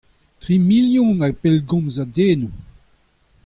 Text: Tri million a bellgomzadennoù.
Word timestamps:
Tri 0.41 0.55
million 0.69 1.15
a 1.25 1.29
bellgomzadennoù. 1.41 2.53